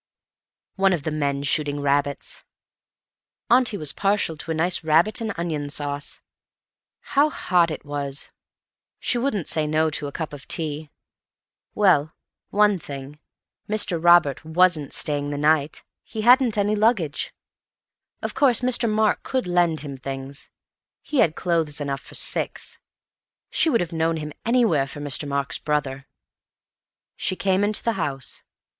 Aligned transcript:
One 0.77 0.93
of 0.93 1.03
the 1.03 1.11
men 1.11 1.43
shooting 1.43 1.79
rabbits. 1.79 2.43
Auntie 3.51 3.77
was 3.77 3.93
partial 3.93 4.35
to 4.37 4.49
a 4.49 4.55
nice 4.55 4.83
rabbit, 4.83 5.21
and 5.21 5.31
onion 5.37 5.69
sauce. 5.69 6.19
How 7.13 7.29
hot 7.29 7.69
it 7.69 7.85
was; 7.85 8.31
she 8.99 9.19
wouldn't 9.19 9.47
say 9.47 9.67
no 9.67 9.91
to 9.91 10.07
a 10.07 10.11
cup 10.11 10.33
of 10.33 10.47
tea. 10.47 10.89
Well, 11.75 12.15
one 12.49 12.79
thing, 12.79 13.19
Mr. 13.69 14.03
Robert 14.03 14.43
wasn't 14.43 14.91
staying 14.91 15.29
the 15.29 15.37
night; 15.37 15.83
he 16.01 16.21
hadn't 16.21 16.57
any 16.57 16.75
luggage. 16.75 17.31
Of 18.23 18.33
course 18.33 18.61
Mr. 18.61 18.89
Mark 18.89 19.21
could 19.21 19.45
lend 19.45 19.81
him 19.81 19.97
things; 19.97 20.49
he 21.03 21.19
had 21.19 21.35
clothes 21.35 21.79
enough 21.79 22.01
for 22.01 22.15
six. 22.15 22.79
She 23.51 23.69
would 23.69 23.81
have 23.81 23.93
known 23.93 24.17
him 24.17 24.33
anywhere 24.47 24.87
for 24.87 24.99
Mr. 24.99 25.27
Mark's 25.27 25.59
brother. 25.59 26.07
She 27.15 27.35
came 27.35 27.63
into 27.63 27.83
the 27.83 27.93
house. 28.01 28.41